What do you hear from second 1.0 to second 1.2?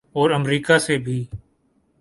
بھی۔